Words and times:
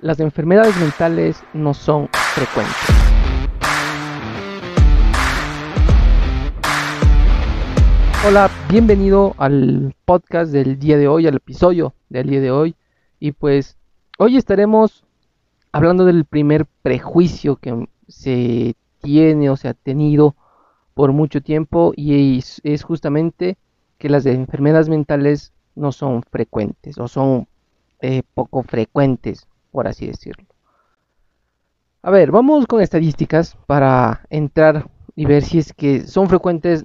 las 0.00 0.20
enfermedades 0.20 0.76
mentales 0.78 1.42
no 1.52 1.74
son 1.74 2.08
frecuentes. 2.12 2.74
Hola, 8.26 8.50
bienvenido 8.70 9.34
al 9.38 9.94
podcast 10.04 10.52
del 10.52 10.78
día 10.78 10.98
de 10.98 11.08
hoy, 11.08 11.26
al 11.26 11.36
episodio 11.36 11.94
del 12.08 12.30
día 12.30 12.40
de 12.40 12.50
hoy. 12.50 12.76
Y 13.18 13.32
pues 13.32 13.76
hoy 14.18 14.36
estaremos 14.36 15.04
hablando 15.72 16.04
del 16.04 16.24
primer 16.24 16.66
prejuicio 16.82 17.56
que 17.56 17.88
se 18.06 18.74
tiene 19.00 19.50
o 19.50 19.56
se 19.56 19.68
ha 19.68 19.74
tenido 19.74 20.36
por 20.94 21.12
mucho 21.12 21.40
tiempo 21.40 21.92
y 21.96 22.38
es, 22.38 22.82
justamente 22.82 23.56
que 23.98 24.08
las 24.08 24.26
enfermedades 24.26 24.88
mentales 24.88 25.52
no 25.74 25.92
son 25.92 26.22
frecuentes 26.22 26.98
o 26.98 27.08
son 27.08 27.48
eh, 28.00 28.22
poco 28.34 28.62
frecuentes 28.62 29.48
por 29.70 29.88
así 29.88 30.06
decirlo. 30.06 30.46
A 32.02 32.10
ver, 32.10 32.30
vamos 32.30 32.66
con 32.66 32.80
estadísticas 32.80 33.56
para 33.66 34.26
entrar 34.30 34.88
y 35.14 35.26
ver 35.26 35.42
si 35.42 35.58
es 35.58 35.72
que 35.72 36.06
son 36.06 36.28
frecuentes 36.28 36.84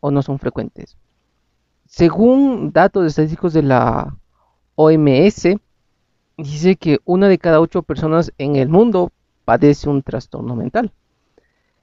o 0.00 0.10
no 0.10 0.22
son 0.22 0.38
frecuentes. 0.38 0.96
Según 1.86 2.72
datos 2.72 3.06
estadísticos 3.06 3.52
de 3.52 3.62
la 3.62 4.16
OMS, 4.74 5.56
dice 6.38 6.76
que 6.76 6.98
una 7.04 7.28
de 7.28 7.38
cada 7.38 7.60
ocho 7.60 7.82
personas 7.82 8.32
en 8.38 8.56
el 8.56 8.68
mundo 8.68 9.12
padece 9.44 9.88
un 9.88 10.02
trastorno 10.02 10.56
mental. 10.56 10.92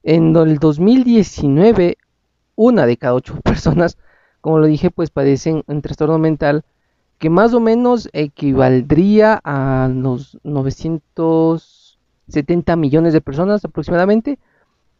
En 0.03 0.35
el 0.35 0.57
2019, 0.57 1.97
una 2.55 2.85
de 2.85 2.97
cada 2.97 3.13
ocho 3.13 3.39
personas, 3.43 3.97
como 4.41 4.59
lo 4.59 4.65
dije, 4.65 4.89
pues 4.89 5.11
padecen 5.11 5.63
un 5.67 5.81
trastorno 5.81 6.17
mental 6.17 6.65
que 7.21 7.29
más 7.29 7.53
o 7.53 7.59
menos 7.59 8.09
equivaldría 8.13 9.39
a 9.43 9.87
los 9.93 10.39
970 10.43 12.75
millones 12.75 13.13
de 13.13 13.21
personas 13.21 13.63
aproximadamente 13.63 14.39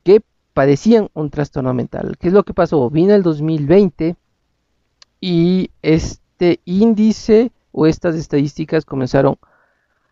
que 0.03 0.21
padecían 0.53 1.09
un 1.15 1.31
trastorno 1.31 1.73
mental. 1.73 2.17
¿Qué 2.19 2.27
es 2.27 2.33
lo 2.35 2.43
que 2.43 2.53
pasó? 2.53 2.87
Vino 2.91 3.15
el 3.15 3.23
2020 3.23 4.15
y 5.19 5.71
este 5.81 6.59
índice 6.63 7.51
o 7.71 7.87
estas 7.87 8.13
estadísticas 8.13 8.85
comenzaron 8.85 9.37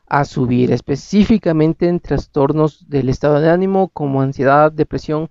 a 0.07 0.25
subir, 0.25 0.71
específicamente 0.71 1.87
en 1.87 1.99
trastornos 1.99 2.89
del 2.89 3.09
estado 3.09 3.39
de 3.39 3.51
ánimo 3.51 3.89
como 3.89 4.23
ansiedad, 4.23 4.71
depresión, 4.71 5.29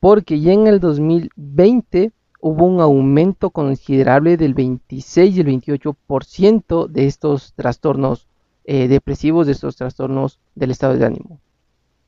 porque 0.00 0.38
ya 0.38 0.52
en 0.52 0.66
el 0.66 0.80
2020 0.80 2.12
hubo 2.40 2.64
un 2.64 2.80
aumento 2.80 3.50
considerable 3.50 4.36
del 4.36 4.54
26 4.54 5.36
y 5.36 5.40
el 5.40 5.46
28% 5.46 6.86
de 6.86 7.06
estos 7.06 7.52
trastornos 7.54 8.28
eh, 8.64 8.88
depresivos, 8.88 9.46
de 9.46 9.52
estos 9.52 9.76
trastornos 9.76 10.38
del 10.54 10.70
estado 10.70 10.96
de 10.96 11.06
ánimo. 11.06 11.40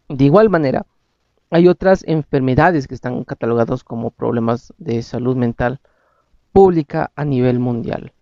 De 0.08 0.24
igual 0.24 0.50
manera, 0.50 0.86
hay 1.50 1.68
otras 1.68 2.04
enfermedades 2.06 2.86
que 2.86 2.94
están 2.94 3.24
catalogadas 3.24 3.82
como 3.82 4.10
problemas 4.10 4.72
de 4.78 5.02
salud 5.02 5.36
mental 5.36 5.80
pública 6.52 7.10
a 7.16 7.24
nivel 7.24 7.58
mundial. 7.58 8.12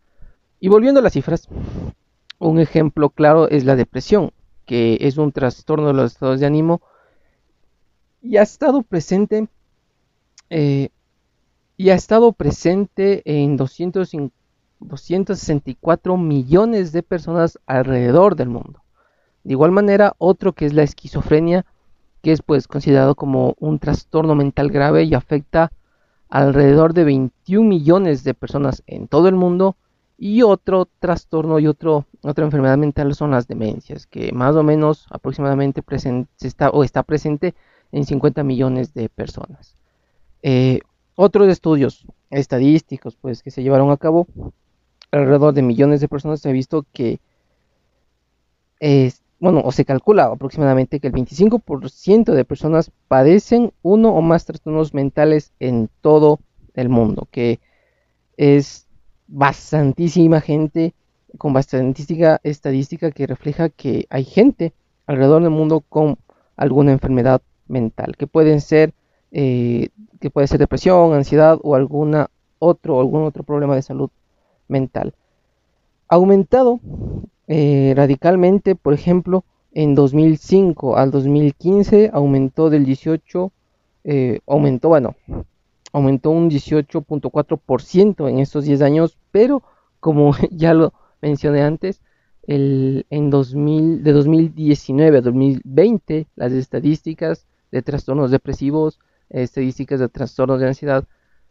Y 0.60 0.68
volviendo 0.68 1.00
a 1.00 1.02
las 1.02 1.12
cifras, 1.12 1.48
un 2.38 2.58
ejemplo 2.58 3.10
claro 3.10 3.48
es 3.48 3.64
la 3.64 3.76
depresión, 3.76 4.32
que 4.64 4.98
es 5.00 5.18
un 5.18 5.32
trastorno 5.32 5.88
de 5.88 5.94
los 5.94 6.12
estados 6.12 6.40
de 6.40 6.46
ánimo 6.46 6.80
y 8.22 8.36
ha 8.36 8.42
estado 8.42 8.82
presente 8.82 9.48
eh, 10.50 10.90
y 11.78 11.88
ha 11.90 11.94
estado 11.94 12.32
presente 12.32 13.22
en 13.24 13.56
264 13.56 16.16
millones 16.16 16.90
de 16.90 17.04
personas 17.04 17.60
alrededor 17.66 18.34
del 18.34 18.48
mundo. 18.48 18.82
De 19.44 19.52
igual 19.52 19.70
manera, 19.70 20.16
otro 20.18 20.54
que 20.54 20.66
es 20.66 20.74
la 20.74 20.82
esquizofrenia, 20.82 21.64
que 22.20 22.32
es 22.32 22.42
pues 22.42 22.66
considerado 22.66 23.14
como 23.14 23.54
un 23.60 23.78
trastorno 23.78 24.34
mental 24.34 24.70
grave 24.70 25.04
y 25.04 25.14
afecta 25.14 25.70
alrededor 26.28 26.94
de 26.94 27.04
21 27.04 27.68
millones 27.68 28.24
de 28.24 28.34
personas 28.34 28.82
en 28.88 29.06
todo 29.06 29.28
el 29.28 29.36
mundo. 29.36 29.76
Y 30.18 30.42
otro 30.42 30.88
trastorno 30.98 31.60
y 31.60 31.68
otro, 31.68 32.06
otra 32.22 32.44
enfermedad 32.44 32.76
mental 32.76 33.14
son 33.14 33.30
las 33.30 33.46
demencias, 33.46 34.08
que 34.08 34.32
más 34.32 34.56
o 34.56 34.64
menos 34.64 35.06
aproximadamente 35.10 35.84
está, 36.40 36.70
o 36.70 36.82
está 36.82 37.04
presente 37.04 37.54
en 37.92 38.04
50 38.04 38.42
millones 38.42 38.94
de 38.94 39.08
personas. 39.08 39.76
Eh, 40.42 40.80
otros 41.20 41.48
estudios 41.48 42.06
estadísticos 42.30 43.16
pues, 43.16 43.42
que 43.42 43.50
se 43.50 43.64
llevaron 43.64 43.90
a 43.90 43.96
cabo, 43.96 44.28
alrededor 45.10 45.52
de 45.52 45.62
millones 45.62 46.00
de 46.00 46.06
personas 46.06 46.40
se 46.40 46.48
ha 46.48 46.52
visto 46.52 46.86
que, 46.92 47.18
es, 48.78 49.24
bueno, 49.40 49.60
o 49.64 49.72
se 49.72 49.84
calcula 49.84 50.26
aproximadamente 50.26 51.00
que 51.00 51.08
el 51.08 51.12
25% 51.12 52.32
de 52.32 52.44
personas 52.44 52.92
padecen 53.08 53.72
uno 53.82 54.10
o 54.10 54.22
más 54.22 54.44
trastornos 54.44 54.94
mentales 54.94 55.52
en 55.58 55.90
todo 56.02 56.38
el 56.74 56.88
mundo, 56.88 57.26
que 57.32 57.58
es 58.36 58.86
bastantísima 59.26 60.40
gente 60.40 60.94
con 61.36 61.52
bastantísima 61.52 62.38
estadística 62.44 63.10
que 63.10 63.26
refleja 63.26 63.70
que 63.70 64.06
hay 64.08 64.22
gente 64.22 64.72
alrededor 65.08 65.42
del 65.42 65.50
mundo 65.50 65.80
con 65.80 66.16
alguna 66.56 66.92
enfermedad 66.92 67.42
mental, 67.66 68.16
que 68.16 68.28
pueden 68.28 68.60
ser 68.60 68.94
eh, 69.32 69.88
que 70.20 70.30
puede 70.30 70.46
ser 70.46 70.58
depresión, 70.58 71.12
ansiedad 71.14 71.58
o 71.62 71.74
alguna 71.74 72.30
otro, 72.58 73.00
algún 73.00 73.24
otro 73.24 73.42
problema 73.42 73.74
de 73.74 73.82
salud 73.82 74.10
mental. 74.68 75.14
Aumentado 76.08 76.80
eh, 77.46 77.92
radicalmente, 77.96 78.74
por 78.74 78.94
ejemplo, 78.94 79.44
en 79.72 79.94
2005 79.94 80.96
al 80.96 81.10
2015 81.10 82.10
aumentó 82.12 82.70
del 82.70 82.84
18, 82.84 83.52
eh, 84.04 84.40
aumentó, 84.46 84.88
bueno, 84.88 85.14
aumentó 85.92 86.30
un 86.30 86.50
18.4% 86.50 88.28
en 88.28 88.38
estos 88.38 88.64
10 88.64 88.82
años, 88.82 89.18
pero 89.30 89.62
como 90.00 90.34
ya 90.50 90.74
lo 90.74 90.92
mencioné 91.20 91.62
antes, 91.62 92.00
el, 92.46 93.06
en 93.10 93.30
2000, 93.30 94.02
de 94.02 94.12
2019 94.12 95.18
a 95.18 95.20
2020 95.20 96.26
las 96.34 96.52
estadísticas 96.52 97.46
de 97.70 97.82
trastornos 97.82 98.30
depresivos 98.30 98.98
estadísticas 99.30 100.00
de 100.00 100.08
trastornos 100.08 100.60
de 100.60 100.68
ansiedad 100.68 101.04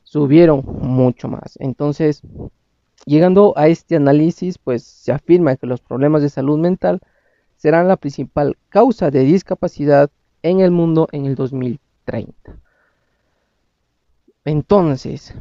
subieron 0.04 0.64
mucho 0.82 1.28
más. 1.28 1.58
Entonces, 1.60 2.22
llegando 3.06 3.54
a 3.58 3.68
este 3.68 3.96
análisis, 3.96 4.58
pues 4.58 4.84
se 4.84 5.12
afirma 5.12 5.56
que 5.56 5.68
los 5.68 5.82
problemas 5.82 6.22
de 6.22 6.30
salud 6.30 6.58
mental 6.58 7.02
serán 7.58 7.88
la 7.88 7.98
principal 7.98 8.58
causa 8.70 9.12
de 9.12 9.24
discapacidad 9.24 10.10
en 10.44 10.62
el 10.62 10.72
mundo 10.72 11.08
en 11.12 11.26
el 11.26 11.36
2030. 11.36 12.58
Entonces, 14.46 15.34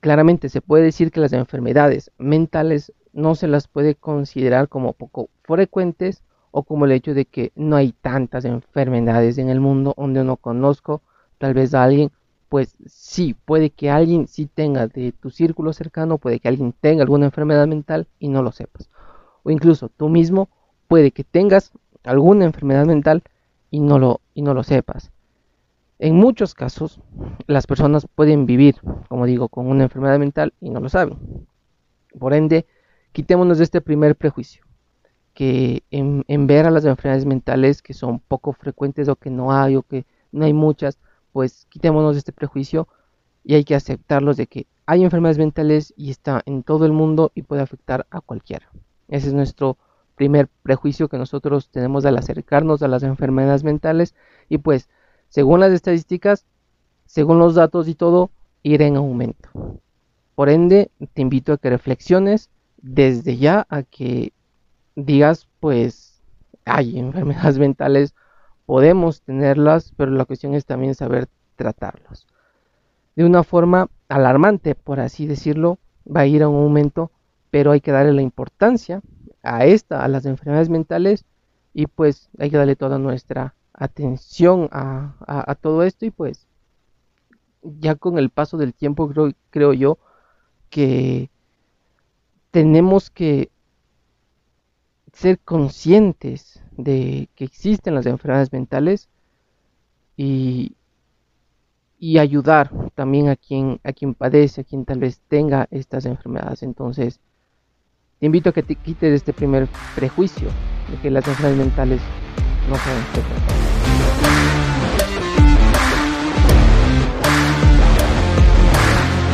claramente 0.00 0.48
se 0.50 0.60
puede 0.60 0.84
decir 0.84 1.10
que 1.10 1.20
las 1.20 1.32
enfermedades 1.32 2.10
mentales 2.18 2.92
no 3.12 3.34
se 3.34 3.48
las 3.48 3.66
puede 3.66 3.94
considerar 3.94 4.68
como 4.68 4.92
poco 4.92 5.30
frecuentes 5.42 6.22
o 6.50 6.64
como 6.64 6.84
el 6.84 6.92
hecho 6.92 7.14
de 7.14 7.24
que 7.24 7.52
no 7.54 7.76
hay 7.76 7.92
tantas 7.92 8.44
enfermedades 8.44 9.38
en 9.38 9.48
el 9.48 9.60
mundo 9.60 9.94
donde 9.96 10.22
no 10.22 10.36
conozco 10.36 11.02
tal 11.38 11.54
vez 11.54 11.74
alguien, 11.74 12.10
pues 12.48 12.76
sí, 12.86 13.34
puede 13.44 13.70
que 13.70 13.90
alguien 13.90 14.28
sí 14.28 14.46
tenga 14.46 14.86
de 14.86 15.12
tu 15.12 15.30
círculo 15.30 15.72
cercano, 15.72 16.18
puede 16.18 16.40
que 16.40 16.48
alguien 16.48 16.72
tenga 16.80 17.02
alguna 17.02 17.26
enfermedad 17.26 17.66
mental 17.66 18.08
y 18.18 18.28
no 18.28 18.42
lo 18.42 18.52
sepas. 18.52 18.88
O 19.42 19.50
incluso 19.50 19.88
tú 19.88 20.08
mismo 20.08 20.48
puede 20.88 21.10
que 21.10 21.24
tengas 21.24 21.72
alguna 22.04 22.44
enfermedad 22.44 22.86
mental 22.86 23.22
y 23.70 23.80
no 23.80 23.98
lo, 23.98 24.20
y 24.34 24.42
no 24.42 24.54
lo 24.54 24.62
sepas. 24.62 25.10
En 25.98 26.14
muchos 26.14 26.54
casos, 26.54 27.00
las 27.46 27.66
personas 27.66 28.06
pueden 28.14 28.46
vivir, 28.46 28.76
como 29.08 29.26
digo, 29.26 29.48
con 29.48 29.66
una 29.66 29.84
enfermedad 29.84 30.18
mental 30.18 30.52
y 30.60 30.70
no 30.70 30.80
lo 30.80 30.88
saben. 30.88 31.18
Por 32.18 32.34
ende, 32.34 32.66
quitémonos 33.12 33.58
de 33.58 33.64
este 33.64 33.80
primer 33.80 34.14
prejuicio, 34.16 34.62
que 35.34 35.82
en 35.90 36.46
ver 36.46 36.66
a 36.66 36.70
las 36.70 36.84
enfermedades 36.84 37.26
mentales 37.26 37.82
que 37.82 37.94
son 37.94 38.20
poco 38.20 38.52
frecuentes 38.52 39.08
o 39.08 39.16
que 39.16 39.30
no 39.30 39.52
hay 39.52 39.76
o 39.76 39.82
que 39.82 40.06
no 40.32 40.44
hay 40.44 40.52
muchas, 40.52 40.98
pues 41.36 41.66
quitémonos 41.68 42.14
de 42.14 42.20
este 42.20 42.32
prejuicio 42.32 42.88
y 43.44 43.56
hay 43.56 43.64
que 43.64 43.74
aceptarlos 43.74 44.38
de 44.38 44.46
que 44.46 44.66
hay 44.86 45.04
enfermedades 45.04 45.36
mentales 45.36 45.92
y 45.94 46.10
está 46.10 46.40
en 46.46 46.62
todo 46.62 46.86
el 46.86 46.92
mundo 46.92 47.30
y 47.34 47.42
puede 47.42 47.60
afectar 47.60 48.06
a 48.08 48.22
cualquiera. 48.22 48.70
Ese 49.08 49.26
es 49.26 49.34
nuestro 49.34 49.76
primer 50.14 50.48
prejuicio 50.62 51.10
que 51.10 51.18
nosotros 51.18 51.68
tenemos 51.68 52.06
al 52.06 52.16
acercarnos 52.16 52.82
a 52.82 52.88
las 52.88 53.02
enfermedades 53.02 53.64
mentales 53.64 54.14
y 54.48 54.56
pues 54.56 54.88
según 55.28 55.60
las 55.60 55.72
estadísticas, 55.72 56.46
según 57.04 57.38
los 57.38 57.54
datos 57.54 57.86
y 57.86 57.94
todo, 57.94 58.30
irá 58.62 58.86
en 58.86 58.96
aumento. 58.96 59.50
Por 60.36 60.48
ende, 60.48 60.90
te 61.12 61.20
invito 61.20 61.52
a 61.52 61.58
que 61.58 61.68
reflexiones 61.68 62.48
desde 62.78 63.36
ya 63.36 63.66
a 63.68 63.82
que 63.82 64.32
digas 64.94 65.48
pues 65.60 66.22
hay 66.64 66.98
enfermedades 66.98 67.58
mentales 67.66 68.14
podemos 68.66 69.22
tenerlas, 69.22 69.92
pero 69.96 70.10
la 70.10 70.24
cuestión 70.24 70.54
es 70.54 70.66
también 70.66 70.94
saber 70.94 71.28
tratarlos. 71.54 72.26
De 73.14 73.24
una 73.24 73.44
forma 73.44 73.88
alarmante, 74.08 74.74
por 74.74 75.00
así 75.00 75.26
decirlo, 75.26 75.78
va 76.06 76.20
a 76.20 76.26
ir 76.26 76.42
a 76.42 76.48
un 76.48 76.62
aumento, 76.62 77.10
pero 77.50 77.72
hay 77.72 77.80
que 77.80 77.92
darle 77.92 78.12
la 78.12 78.22
importancia 78.22 79.00
a 79.42 79.64
esta, 79.64 80.04
a 80.04 80.08
las 80.08 80.26
enfermedades 80.26 80.68
mentales, 80.68 81.24
y 81.72 81.86
pues 81.86 82.30
hay 82.38 82.50
que 82.50 82.56
darle 82.56 82.76
toda 82.76 82.98
nuestra 82.98 83.54
atención 83.74 84.68
a, 84.72 85.54
todo 85.60 85.82
esto 85.82 86.06
y 86.06 86.10
pues 86.10 86.46
ya 87.62 87.94
con 87.96 88.18
el 88.18 88.30
paso 88.30 88.56
del 88.56 88.72
tiempo 88.72 89.08
creo, 89.08 89.32
creo 89.50 89.74
yo 89.74 89.98
que 90.70 91.30
tenemos 92.50 93.10
que 93.10 93.50
ser 95.12 95.38
conscientes 95.40 96.62
de 96.76 97.28
que 97.34 97.44
existen 97.44 97.94
las 97.94 98.06
enfermedades 98.06 98.52
mentales 98.52 99.08
y, 100.16 100.74
y 101.98 102.18
ayudar 102.18 102.70
también 102.94 103.28
a 103.28 103.36
quien, 103.36 103.80
a 103.84 103.92
quien 103.92 104.14
padece, 104.14 104.62
a 104.62 104.64
quien 104.64 104.84
tal 104.84 104.98
vez 104.98 105.20
tenga 105.28 105.68
estas 105.70 106.06
enfermedades. 106.06 106.62
Entonces, 106.62 107.20
te 108.18 108.26
invito 108.26 108.50
a 108.50 108.52
que 108.52 108.62
te 108.62 108.76
quites 108.76 109.12
este 109.12 109.32
primer 109.32 109.68
prejuicio 109.94 110.48
de 110.90 110.96
que 111.02 111.10
las 111.10 111.26
enfermedades 111.26 111.66
mentales 111.66 112.00
no 112.68 112.76
pueden 112.76 113.02
ser. 113.14 113.85